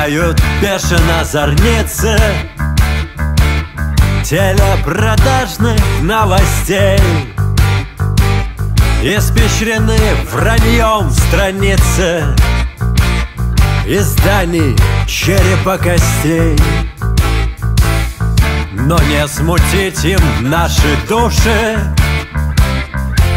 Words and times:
Мигают 0.00 0.40
бешено 0.62 1.24
зорницы 1.24 2.18
Телепродажных 4.24 5.78
новостей. 6.00 6.98
Испещрены 9.02 9.98
враньем 10.32 11.10
страницы. 11.10 12.24
Изданий 13.86 14.74
черепа 15.06 15.76
костей. 15.76 16.56
Но 18.72 18.98
не 19.02 19.28
смутить 19.28 20.02
им 20.04 20.20
наши 20.48 20.96
души. 21.10 21.78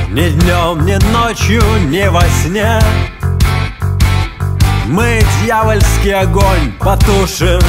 Ни 0.08 0.30
днем, 0.30 0.86
ни 0.86 0.96
ночью, 1.12 1.62
ни 1.90 2.08
во 2.08 2.22
сне 2.22 2.80
Мы 4.86 5.22
дьявольский 5.42 6.14
огонь 6.14 6.74
потушим. 6.80 7.62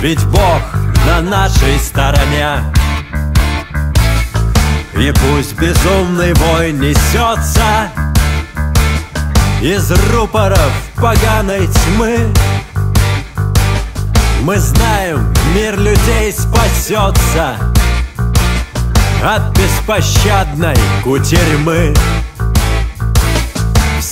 Ведь 0.00 0.24
Бог 0.26 0.62
на 1.06 1.20
нашей 1.20 1.78
стороне. 1.80 2.62
И 4.94 5.12
пусть 5.12 5.54
безумный 5.54 6.34
вой 6.34 6.72
несется 6.72 7.88
Из 9.60 9.90
рупоров 10.12 10.72
поганой 10.96 11.66
тьмы. 11.66 12.32
Мы 14.42 14.56
знаем, 14.58 15.32
мир 15.54 15.78
людей 15.78 16.32
спасется 16.32 17.56
От 19.22 19.56
беспощадной 19.56 20.76
кутерьмы 21.02 21.94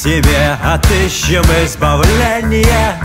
себе 0.07 0.57
отыщем 0.63 1.43
избавление. 1.65 2.97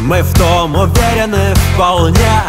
Мы 0.00 0.22
в 0.22 0.34
том 0.34 0.74
уверены 0.74 1.54
вполне. 1.54 2.42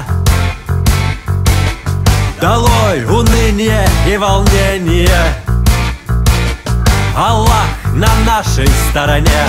Долой 2.41 3.05
уныние 3.05 3.87
и 4.07 4.17
волнение. 4.17 5.35
Аллах 7.15 7.67
на 7.93 8.09
нашей 8.25 8.67
стороне 8.89 9.43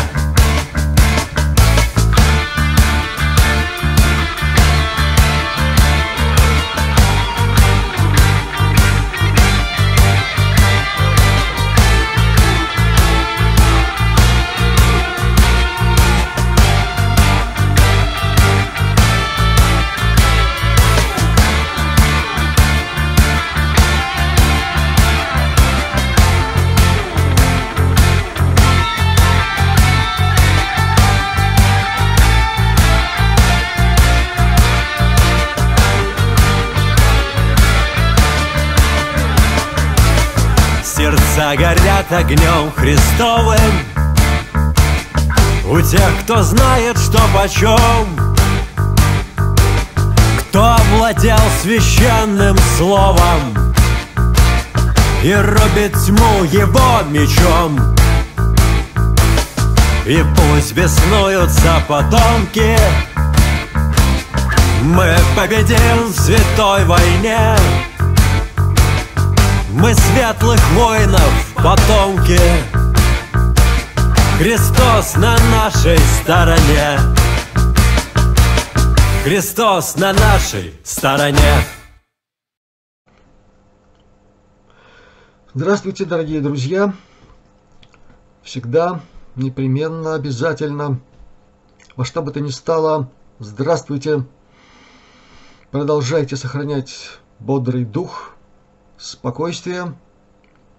Сердца 41.50 41.56
горят 41.56 42.12
огнем 42.12 42.70
Христовым. 42.76 43.58
У 45.64 45.80
тех, 45.80 46.10
кто 46.22 46.42
знает, 46.42 46.98
что 46.98 47.20
почем 47.34 48.08
Кто 50.40 50.74
овладел 50.74 51.38
священным 51.62 52.56
словом 52.76 53.74
И 55.22 55.32
рубит 55.32 55.92
тьму 56.04 56.44
его 56.44 57.02
мечом. 57.10 57.78
И 60.06 60.24
пусть 60.36 60.72
беснуются 60.72 61.82
потомки. 61.88 62.78
Мы 64.82 65.16
победим 65.36 66.12
в 66.12 66.16
святой 66.18 66.84
войне 66.84 67.56
светлых 70.20 70.60
воинов, 70.72 71.54
потомки 71.56 72.38
Христос 74.36 75.16
на 75.16 75.38
нашей 75.50 75.96
стороне. 75.98 76.98
Христос 79.24 79.96
на 79.96 80.12
нашей 80.12 80.74
стороне. 80.84 81.64
Здравствуйте, 85.54 86.04
дорогие 86.04 86.42
друзья! 86.42 86.92
Всегда, 88.42 89.00
непременно, 89.36 90.14
обязательно, 90.14 91.00
во 91.96 92.04
что 92.04 92.20
бы 92.20 92.30
то 92.30 92.40
ни 92.40 92.50
стало, 92.50 93.10
здравствуйте! 93.38 94.26
Продолжайте 95.70 96.36
сохранять 96.36 97.20
бодрый 97.38 97.86
дух, 97.86 98.32
спокойствие 98.98 99.94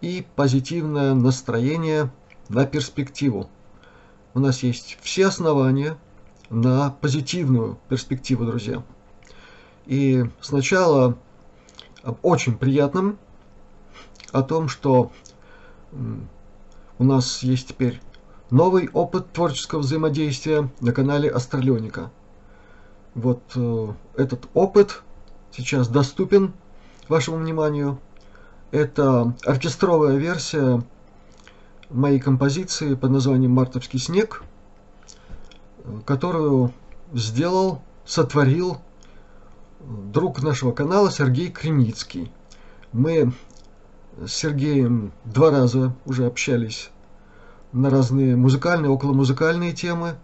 и 0.02 0.26
позитивное 0.36 1.14
настроение 1.14 2.12
на 2.50 2.66
перспективу. 2.66 3.50
У 4.34 4.40
нас 4.40 4.64
есть 4.64 4.98
все 5.02 5.28
основания 5.28 5.98
на 6.50 6.90
позитивную 6.90 7.78
перспективу, 7.88 8.46
друзья. 8.46 8.84
И 9.86 10.26
сначала 10.42 11.18
об 12.04 12.18
очень 12.24 12.58
приятном, 12.58 13.18
о 14.32 14.42
том, 14.42 14.68
что 14.68 15.12
у 16.98 17.04
нас 17.04 17.44
есть 17.44 17.70
теперь 17.70 18.02
новый 18.50 18.90
опыт 18.94 19.32
творческого 19.32 19.80
взаимодействия 19.80 20.70
на 20.80 20.94
канале 20.94 21.30
Астралёника. 21.30 22.12
Вот 23.14 23.44
э, 23.56 23.88
этот 24.16 24.48
опыт 24.54 25.04
сейчас 25.52 25.90
доступен 25.90 26.54
вашему 27.10 27.38
вниманию– 27.38 28.00
это 28.72 29.36
оркестровая 29.46 30.16
версия 30.16 30.82
моей 31.90 32.20
композиции 32.20 32.96
под 32.96 33.12
названием 33.12 33.52
«Мартовский 33.52 34.00
снег», 34.00 34.44
которую 36.06 36.74
сделал, 37.14 37.82
сотворил 38.06 38.78
друг 39.82 40.42
нашего 40.42 40.72
канала 40.72 41.12
Сергей 41.12 41.52
Креницкий. 41.52 42.32
Мы 42.94 43.34
с 44.26 44.32
Сергеем 44.32 45.12
два 45.26 45.52
раза 45.52 45.94
уже 46.06 46.26
общались 46.26 46.90
на 47.74 47.90
разные 47.90 48.36
музыкальные, 48.38 48.92
околомузыкальные 48.92 49.74
темы. 49.74 50.16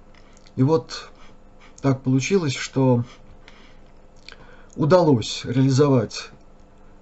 И 0.56 0.64
вот 0.64 1.09
так 1.81 2.02
получилось, 2.02 2.56
что 2.56 3.03
удалось 4.76 5.41
реализовать 5.44 6.29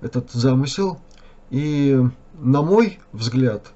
этот 0.02 0.32
замысел– 0.32 1.00
и 1.50 2.00
на 2.34 2.62
мой 2.62 3.00
взгляд, 3.12 3.72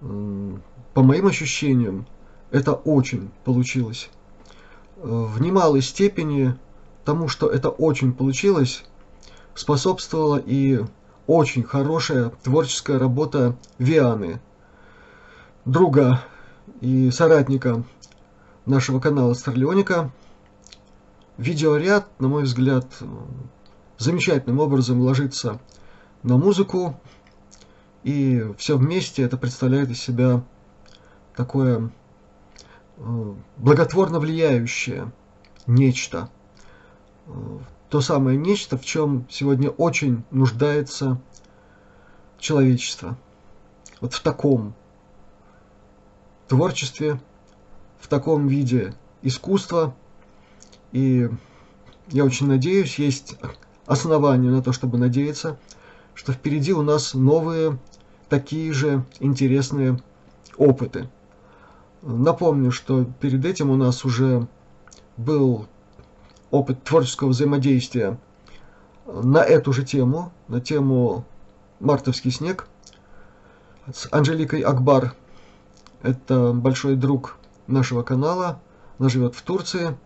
по 0.00 1.02
моим 1.02 1.26
ощущениям, 1.26 2.06
это 2.50 2.72
очень 2.72 3.30
получилось. 3.44 4.10
В 4.96 5.40
немалой 5.40 5.82
степени 5.82 6.54
тому, 7.04 7.28
что 7.28 7.48
это 7.48 7.68
очень 7.68 8.12
получилось, 8.12 8.84
способствовала 9.54 10.36
и 10.36 10.80
очень 11.26 11.62
хорошая 11.62 12.30
творческая 12.42 12.98
работа 12.98 13.56
Вианы, 13.78 14.40
друга 15.64 16.22
и 16.80 17.10
соратника 17.10 17.82
нашего 18.66 19.00
канала 19.00 19.34
Старлеоника. 19.34 20.10
Видеоряд, 21.36 22.08
на 22.20 22.28
мой 22.28 22.44
взгляд, 22.44 22.86
замечательным 23.98 24.60
образом 24.60 25.00
ложится 25.00 25.60
на 26.24 26.38
музыку, 26.38 26.98
и 28.02 28.44
все 28.56 28.76
вместе 28.76 29.22
это 29.22 29.36
представляет 29.36 29.90
из 29.90 30.00
себя 30.00 30.42
такое 31.36 31.92
э, 32.96 33.34
благотворно 33.58 34.18
влияющее 34.18 35.12
нечто. 35.66 36.30
Э, 37.26 37.58
то 37.90 38.00
самое 38.00 38.38
нечто, 38.38 38.78
в 38.78 38.84
чем 38.84 39.26
сегодня 39.30 39.68
очень 39.68 40.24
нуждается 40.30 41.20
человечество. 42.38 43.18
Вот 44.00 44.14
в 44.14 44.22
таком 44.22 44.74
творчестве, 46.48 47.20
в 48.00 48.08
таком 48.08 48.48
виде 48.48 48.94
искусства. 49.20 49.94
И 50.92 51.28
я 52.08 52.24
очень 52.24 52.46
надеюсь, 52.46 52.98
есть 52.98 53.36
основания 53.84 54.50
на 54.50 54.62
то, 54.62 54.72
чтобы 54.72 54.96
надеяться– 54.96 55.58
что 56.14 56.32
впереди 56.32 56.72
у 56.72 56.82
нас 56.82 57.14
новые 57.14 57.78
такие 58.28 58.72
же 58.72 59.04
интересные 59.20 60.00
опыты. 60.56 61.08
Напомню, 62.02 62.70
что 62.70 63.04
перед 63.20 63.44
этим 63.44 63.70
у 63.70 63.76
нас 63.76 64.04
уже 64.04 64.46
был 65.16 65.66
опыт 66.50 66.82
творческого 66.84 67.28
взаимодействия 67.28 68.18
на 69.06 69.42
эту 69.42 69.72
же 69.72 69.84
тему, 69.84 70.32
на 70.48 70.60
тему 70.60 71.24
«Мартовский 71.80 72.30
снег» 72.30 72.68
с 73.92 74.08
Анжеликой 74.10 74.60
Акбар. 74.60 75.14
Это 76.02 76.52
большой 76.52 76.96
друг 76.96 77.36
нашего 77.66 78.02
канала. 78.02 78.60
Она 78.98 79.08
живет 79.08 79.34
в 79.34 79.42
Турции. 79.42 79.96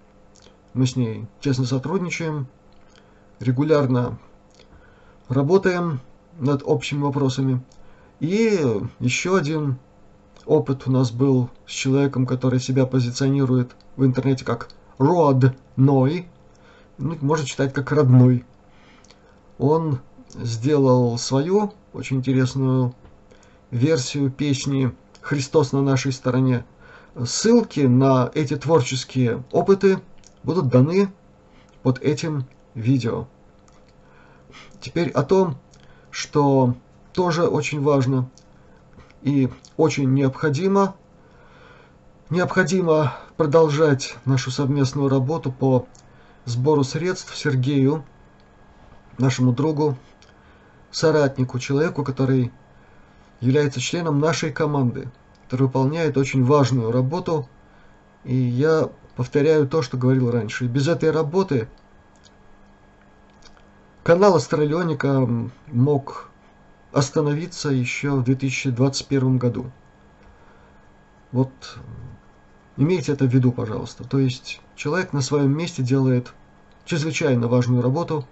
Мы 0.75 0.87
с 0.87 0.97
ней 0.97 1.27
тесно 1.41 1.65
сотрудничаем, 1.65 2.47
регулярно 3.41 4.19
работаем 5.29 6.01
над 6.39 6.63
общими 6.65 7.03
вопросами. 7.03 7.61
И 8.21 8.61
еще 9.01 9.37
один 9.37 9.79
опыт 10.47 10.83
у 10.87 10.91
нас 10.91 11.11
был 11.11 11.51
с 11.67 11.71
человеком, 11.71 12.27
который 12.27 12.61
себя 12.61 12.87
позиционирует 12.87 13.77
в 13.97 14.05
интернете 14.05 14.45
как 14.45 14.69
родной, 14.99 16.27
ну, 16.99 17.17
можно 17.21 17.47
читать 17.47 17.73
как 17.73 17.93
родной. 17.93 18.45
Он 19.59 20.01
сделал 20.35 21.17
свою 21.19 21.73
очень 21.93 22.19
интересную 22.19 22.95
версию 23.71 24.31
песни 24.31 24.93
«Христос 25.21 25.73
на 25.73 25.83
нашей 25.83 26.13
стороне». 26.13 26.65
Ссылки 27.25 27.81
на 27.81 28.31
эти 28.35 28.57
творческие 28.57 29.43
опыты 29.51 29.99
будут 30.45 30.69
даны 30.69 31.09
под 31.83 32.01
этим 32.01 32.45
видео. 32.75 33.27
Теперь 34.81 35.11
о 35.11 35.23
том, 35.23 35.59
что 36.11 36.75
тоже 37.13 37.47
очень 37.47 37.83
важно 37.83 38.31
и 39.23 39.49
очень 39.77 40.13
необходимо. 40.13 40.95
Необходимо 42.31 43.17
продолжать 43.37 44.17
нашу 44.25 44.51
совместную 44.51 45.09
работу 45.09 45.51
по 45.51 45.87
сбору 46.45 46.85
средств 46.85 47.37
Сергею, 47.37 48.05
нашему 49.19 49.53
другу, 49.53 49.97
соратнику, 50.91 51.59
человеку, 51.59 52.05
который 52.05 52.53
является 53.41 53.81
членом 53.81 54.19
нашей 54.21 54.53
команды, 54.53 55.11
который 55.45 55.63
выполняет 55.63 56.17
очень 56.17 56.45
важную 56.45 56.93
работу. 56.93 57.49
И 58.25 58.35
я 58.35 58.91
повторяю 59.17 59.67
то, 59.69 59.83
что 59.83 59.97
говорил 59.97 60.31
раньше. 60.31 60.65
И 60.65 60.69
без 60.69 60.89
этой 60.89 61.11
работы 61.11 61.69
канал 64.09 64.37
Астралионика 64.37 65.29
мог 65.67 66.31
остановиться 66.93 67.69
еще 67.69 68.13
в 68.13 68.25
2021 68.25 69.37
году. 69.37 69.71
Вот 71.31 71.53
имейте 72.79 73.13
это 73.13 73.27
в 73.27 73.29
виду, 73.29 73.53
пожалуйста. 73.53 74.05
То 74.09 74.19
есть 74.19 74.63
человек 74.77 75.13
на 75.13 75.21
своем 75.21 75.55
месте 75.55 75.83
делает 75.83 76.33
чрезвычайно 76.87 77.49
важную 77.49 77.83
работу, 77.83 78.27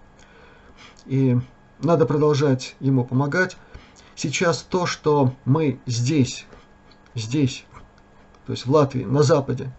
и 1.05 1.39
надо 1.83 2.07
продолжать 2.07 2.75
ему 2.81 3.05
помогать. 3.05 3.59
Сейчас 4.15 4.63
то, 4.63 4.87
что 4.87 5.35
мы 5.45 5.79
здесь, 5.85 6.47
здесь, 7.15 7.67
то 8.47 8.53
есть 8.53 8.65
в 8.65 8.71
Латвии, 8.71 9.05
на 9.05 9.23
Западе, 9.23 9.71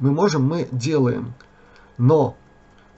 мы 0.00 0.10
можем, 0.10 0.46
мы 0.46 0.68
делаем. 0.70 1.32
Но 1.96 2.36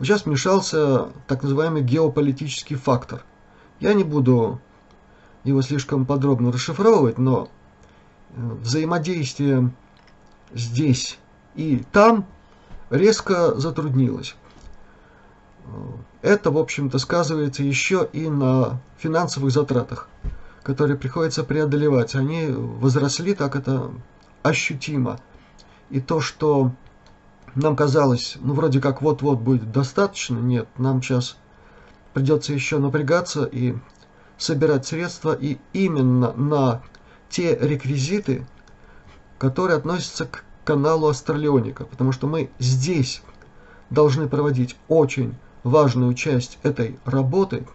сейчас 0.01 0.25
вмешался 0.25 1.09
так 1.27 1.43
называемый 1.43 1.83
геополитический 1.83 2.77
фактор. 2.77 3.23
Я 3.81 3.95
не 3.95 4.05
буду 4.05 4.61
его 5.45 5.63
слишком 5.63 6.07
подробно 6.07 6.53
расшифровывать, 6.53 7.19
но 7.19 7.49
э, 8.37 8.41
взаимодействие 8.63 9.71
здесь 10.53 11.19
и 11.55 11.83
там 11.93 12.27
резко 12.91 13.55
затруднилось. 13.59 14.37
Это, 16.23 16.51
в 16.51 16.59
общем-то, 16.59 16.99
сказывается 16.99 17.63
еще 17.63 18.09
и 18.13 18.29
на 18.29 18.81
финансовых 18.99 19.53
затратах, 19.53 20.09
которые 20.63 20.99
приходится 20.99 21.45
преодолевать. 21.45 22.15
Они 22.15 22.49
возросли, 22.49 23.35
так 23.35 23.57
это 23.57 23.91
ощутимо. 24.43 25.19
И 25.89 26.01
то, 26.01 26.21
что 26.21 26.73
нам 27.55 27.77
казалось, 27.77 28.37
ну, 28.41 28.55
вроде 28.55 28.81
как 28.81 29.03
вот-вот 29.03 29.39
будет 29.39 29.73
достаточно, 29.73 30.39
нет, 30.39 30.69
нам 30.79 31.03
сейчас 31.03 31.37
придется 32.13 32.53
еще 32.53 32.79
напрягаться 32.79 33.45
и 33.45 33.75
собирать 34.39 34.87
средства 34.87 35.33
и 35.33 35.59
именно 35.73 36.33
на 36.33 36.83
те 37.29 37.57
реквизиты, 37.57 38.47
которые 39.39 39.77
относятся 39.77 40.27
к 40.27 40.45
каналу 40.65 41.09
Астралионика, 41.09 41.85
потому 41.85 42.13
что 42.13 42.27
мы 42.27 42.51
здесь 42.59 43.23
должны 43.91 44.29
проводить 44.29 44.77
очень 44.89 45.35
важную 45.63 46.15
часть 46.15 46.59
этой 46.63 46.99
работы, 47.05 47.67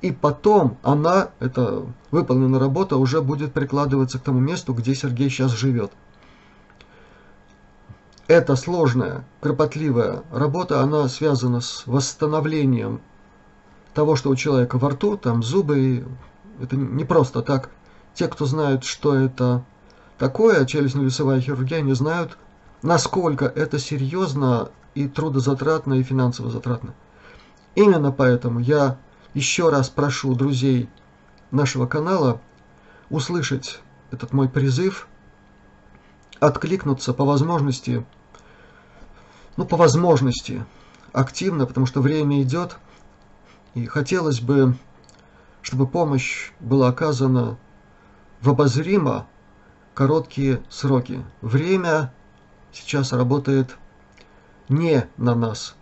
и 0.00 0.12
потом 0.12 0.78
она, 0.82 1.30
эта 1.40 1.84
выполненная 2.10 2.60
работа, 2.60 2.96
уже 2.96 3.20
будет 3.20 3.52
прикладываться 3.52 4.18
к 4.18 4.22
тому 4.22 4.38
месту, 4.38 4.72
где 4.72 4.94
Сергей 4.94 5.28
сейчас 5.28 5.50
живет. 5.52 5.92
Эта 8.28 8.56
сложная, 8.56 9.24
кропотливая 9.40 10.22
работа, 10.30 10.82
она 10.82 11.08
связана 11.08 11.62
с 11.62 11.86
восстановлением 11.86 13.00
того, 13.94 14.16
что 14.16 14.28
у 14.28 14.36
человека 14.36 14.76
во 14.76 14.90
рту, 14.90 15.16
там 15.16 15.42
зубы, 15.42 16.06
это 16.60 16.76
не 16.76 17.06
просто 17.06 17.40
так. 17.40 17.70
Те, 18.12 18.28
кто 18.28 18.44
знают, 18.44 18.84
что 18.84 19.14
это 19.14 19.64
такое, 20.18 20.66
челюстно-лицевая 20.66 21.40
хирургия, 21.40 21.80
не 21.80 21.94
знают, 21.94 22.36
насколько 22.82 23.46
это 23.46 23.78
серьезно 23.78 24.68
и 24.94 25.08
трудозатратно, 25.08 25.94
и 25.94 26.02
финансово 26.02 26.50
затратно. 26.50 26.92
Именно 27.76 28.12
поэтому 28.12 28.60
я 28.60 28.98
еще 29.32 29.70
раз 29.70 29.88
прошу 29.88 30.34
друзей 30.34 30.90
нашего 31.50 31.86
канала 31.86 32.42
услышать 33.08 33.80
этот 34.10 34.34
мой 34.34 34.50
призыв, 34.50 35.08
откликнуться 36.40 37.14
по 37.14 37.24
возможности, 37.24 38.04
ну, 39.58 39.66
по 39.66 39.76
возможности 39.76 40.64
активно, 41.12 41.66
потому 41.66 41.84
что 41.84 42.00
время 42.00 42.42
идет– 42.42 42.78
и 43.78 43.86
хотелось 43.86 44.40
бы, 44.40 44.76
чтобы 45.62 45.86
помощь 45.86 46.50
была 46.60 46.88
оказана 46.88 47.58
в 48.40 48.50
обозримо 48.50 49.26
короткие 49.94 50.62
сроки. 50.68 51.24
Время 51.40 52.12
сейчас 52.72 53.12
работает 53.12 53.76
не 54.68 55.08
на 55.16 55.34
нас, 55.34 55.76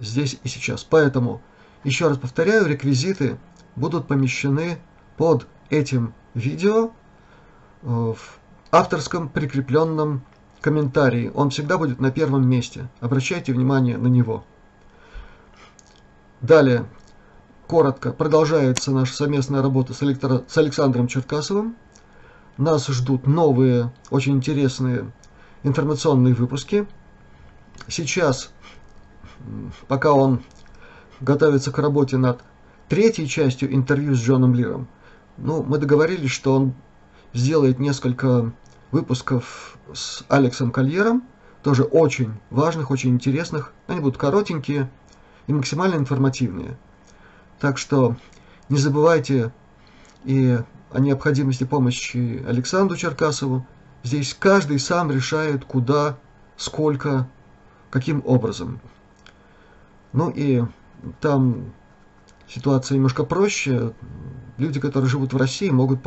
здесь 0.00 0.38
и 0.42 0.48
сейчас. 0.48 0.84
Поэтому, 0.84 1.42
еще 1.82 2.08
раз 2.08 2.18
повторяю, 2.18 2.66
реквизиты 2.66 3.38
будут 3.76 4.08
помещены 4.08 4.78
под 5.16 5.46
этим 5.70 6.14
видео 6.34 6.92
э, 7.82 7.86
в 7.86 8.38
авторском 8.70 9.28
прикрепленном 9.28 10.24
комментарии. 10.64 11.30
Он 11.34 11.50
всегда 11.50 11.76
будет 11.76 12.00
на 12.00 12.10
первом 12.10 12.48
месте. 12.48 12.88
Обращайте 13.00 13.52
внимание 13.52 13.98
на 13.98 14.06
него. 14.06 14.44
Далее, 16.40 16.86
коротко, 17.66 18.12
продолжается 18.12 18.90
наша 18.90 19.12
совместная 19.12 19.60
работа 19.60 19.92
с, 19.92 20.02
электро... 20.02 20.42
с 20.48 20.56
Александром 20.56 21.06
Черкасовым. 21.06 21.76
Нас 22.56 22.86
ждут 22.86 23.26
новые, 23.26 23.92
очень 24.08 24.36
интересные 24.36 25.12
информационные 25.64 26.32
выпуски. 26.32 26.86
Сейчас, 27.86 28.50
пока 29.86 30.12
он 30.12 30.40
готовится 31.20 31.72
к 31.72 31.78
работе 31.78 32.16
над 32.16 32.40
третьей 32.88 33.28
частью 33.28 33.74
интервью 33.74 34.14
с 34.14 34.18
Джоном 34.18 34.54
Лиром, 34.54 34.88
ну, 35.36 35.62
мы 35.62 35.76
договорились, 35.76 36.30
что 36.30 36.54
он 36.54 36.72
сделает 37.34 37.78
несколько 37.80 38.50
выпусков 38.90 39.78
с 39.92 40.24
Алексом 40.28 40.70
Кольером, 40.70 41.24
тоже 41.62 41.82
очень 41.82 42.32
важных, 42.50 42.90
очень 42.90 43.10
интересных. 43.10 43.72
Они 43.86 44.00
будут 44.00 44.18
коротенькие 44.18 44.90
и 45.46 45.52
максимально 45.52 45.96
информативные. 45.96 46.76
Так 47.58 47.78
что 47.78 48.16
не 48.68 48.78
забывайте 48.78 49.52
и 50.24 50.58
о 50.92 51.00
необходимости 51.00 51.64
помощи 51.64 52.44
Александру 52.46 52.96
Черкасову. 52.96 53.66
Здесь 54.02 54.34
каждый 54.38 54.78
сам 54.78 55.10
решает, 55.10 55.64
куда, 55.64 56.18
сколько, 56.56 57.28
каким 57.90 58.22
образом. 58.24 58.80
Ну 60.12 60.30
и 60.30 60.62
там 61.20 61.72
ситуация 62.46 62.96
немножко 62.96 63.24
проще. 63.24 63.92
Люди, 64.58 64.78
которые 64.78 65.10
живут 65.10 65.32
в 65.32 65.36
России, 65.36 65.70
могут 65.70 66.00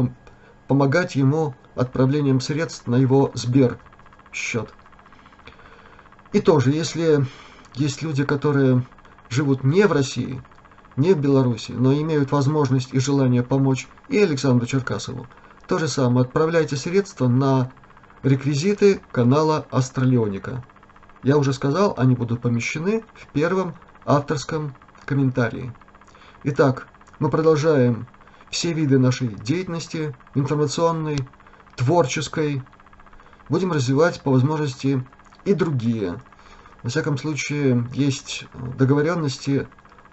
помогать 0.67 1.15
ему 1.15 1.55
отправлением 1.75 2.41
средств 2.41 2.87
на 2.87 2.95
его 2.95 3.31
Сбер 3.33 3.79
счет. 4.31 4.73
И 6.33 6.41
тоже, 6.41 6.71
если 6.71 7.25
есть 7.75 8.01
люди, 8.01 8.23
которые 8.23 8.83
живут 9.29 9.63
не 9.63 9.87
в 9.87 9.91
России, 9.91 10.41
не 10.95 11.13
в 11.13 11.19
Беларуси, 11.19 11.71
но 11.71 11.93
имеют 11.93 12.31
возможность 12.31 12.93
и 12.93 12.99
желание 12.99 13.43
помочь 13.43 13.87
и 14.09 14.17
Александру 14.17 14.65
Черкасову. 14.65 15.27
То 15.67 15.77
же 15.77 15.87
самое, 15.87 16.25
отправляйте 16.25 16.75
средства 16.75 17.27
на 17.27 17.71
реквизиты 18.23 19.01
канала 19.11 19.65
Астралионика. 19.69 20.63
Я 21.23 21.37
уже 21.37 21.53
сказал, 21.53 21.93
они 21.97 22.15
будут 22.15 22.41
помещены 22.41 23.03
в 23.13 23.27
первом 23.27 23.75
авторском 24.05 24.75
комментарии. 25.05 25.73
Итак, 26.43 26.87
мы 27.19 27.29
продолжаем 27.29 28.07
все 28.49 28.73
виды 28.73 28.97
нашей 28.97 29.29
деятельности, 29.29 30.15
информационной, 30.35 31.17
творческой. 31.75 32.63
Будем 33.49 33.71
развивать 33.71 34.21
по 34.21 34.31
возможности 34.31 35.03
и 35.45 35.53
другие. 35.53 36.19
Во 36.83 36.89
всяком 36.89 37.17
случае, 37.17 37.87
есть 37.93 38.45
договоренности 38.77 39.67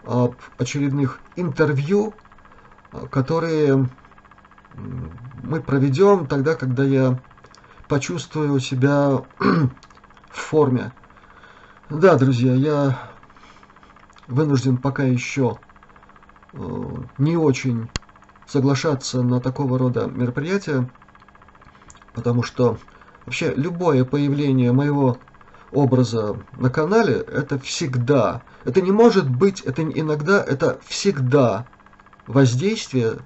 об 0.04 0.36
очередных 0.58 1.20
интервью, 1.36 2.14
которые 3.10 3.88
мы 5.42 5.60
проведем 5.60 6.26
тогда, 6.26 6.54
когда 6.54 6.84
я 6.84 7.18
почувствую 7.88 8.58
себя 8.60 9.24
в 9.38 9.70
форме. 10.30 10.92
Да, 11.90 12.16
друзья, 12.16 12.54
я 12.54 13.10
вынужден 14.26 14.78
пока 14.78 15.04
еще 15.04 15.58
э, 16.52 16.58
не 17.18 17.36
очень 17.36 17.88
соглашаться 18.46 19.22
на 19.22 19.40
такого 19.40 19.78
рода 19.78 20.06
мероприятия, 20.06 20.88
потому 22.14 22.42
что 22.42 22.78
вообще 23.24 23.52
любое 23.54 24.04
появление 24.04 24.72
моего 24.72 25.18
образа 25.72 26.36
на 26.56 26.70
канале 26.70 27.14
это 27.14 27.58
всегда, 27.58 28.42
это 28.64 28.80
не 28.80 28.92
может 28.92 29.28
быть, 29.28 29.60
это 29.60 29.82
иногда, 29.82 30.42
это 30.42 30.78
всегда 30.86 31.66
воздействие 32.26 33.18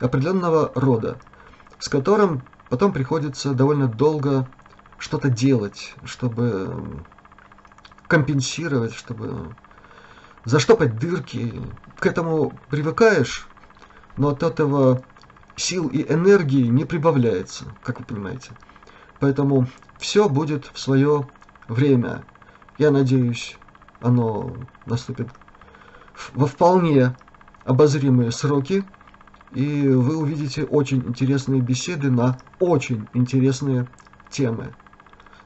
определенного 0.00 0.72
рода, 0.74 1.18
с 1.78 1.88
которым 1.88 2.42
потом 2.70 2.92
приходится 2.92 3.52
довольно 3.52 3.88
долго 3.88 4.46
что-то 4.98 5.28
делать, 5.28 5.94
чтобы 6.04 7.02
компенсировать, 8.06 8.94
чтобы 8.94 9.54
заштопать 10.44 10.98
дырки. 10.98 11.52
К 11.98 12.06
этому 12.06 12.52
привыкаешь, 12.70 13.46
но 14.16 14.28
от 14.28 14.42
этого 14.42 15.02
сил 15.56 15.88
и 15.88 16.02
энергии 16.02 16.66
не 16.66 16.84
прибавляется, 16.84 17.66
как 17.82 18.00
вы 18.00 18.06
понимаете. 18.06 18.50
Поэтому 19.20 19.66
все 19.98 20.28
будет 20.28 20.70
в 20.72 20.78
свое 20.78 21.28
время. 21.68 22.24
Я 22.78 22.90
надеюсь, 22.90 23.56
оно 24.00 24.52
наступит 24.86 25.28
во 26.34 26.46
вполне 26.46 27.16
обозримые 27.64 28.32
сроки, 28.32 28.84
и 29.52 29.88
вы 29.88 30.16
увидите 30.16 30.64
очень 30.64 30.98
интересные 31.06 31.60
беседы 31.60 32.10
на 32.10 32.38
очень 32.58 33.06
интересные 33.12 33.86
темы. 34.30 34.74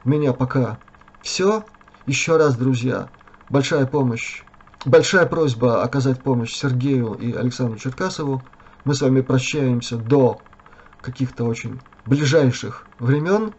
У 0.03 0.09
меня 0.09 0.33
пока 0.33 0.79
все. 1.21 1.63
Еще 2.05 2.37
раз, 2.37 2.55
друзья, 2.55 3.09
большая 3.49 3.85
помощь, 3.85 4.43
большая 4.85 5.25
просьба 5.25 5.83
оказать 5.83 6.23
помощь 6.23 6.53
Сергею 6.53 7.15
и 7.15 7.33
Александру 7.33 7.77
Черкасову. 7.77 8.41
Мы 8.87 8.95
с 8.95 9.01
вами 9.01 9.19
прощаемся 9.19 9.97
до 9.97 10.41
каких-то 11.01 11.43
очень 11.43 11.81
ближайших 12.05 12.87
времен. 12.99 13.53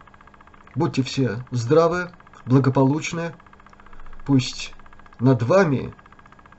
Будьте 0.73 1.03
все 1.03 1.45
здравы, 1.51 2.09
благополучны. 2.47 3.35
Пусть 4.25 4.73
над 5.19 5.43
вами 5.43 5.93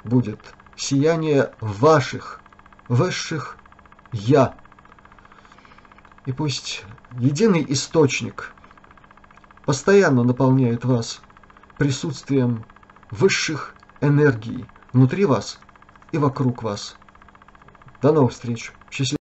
будет 0.04 0.54
сияние 0.76 1.52
ваших 1.60 2.40
высших 2.86 3.56
«Я». 4.12 4.54
И 6.24 6.30
пусть 6.30 6.84
единый 7.18 7.66
источник 7.70 8.52
постоянно 9.66 10.22
наполняет 10.22 10.84
вас 10.84 11.22
присутствием 11.76 12.64
высших 13.10 13.74
энергий 14.00 14.64
внутри 14.92 15.24
вас 15.24 15.58
и 16.12 16.18
вокруг 16.18 16.62
вас. 16.62 16.99
До 18.02 18.12
новых 18.12 18.32
встреч. 18.32 18.72
Счастливо. 18.90 19.19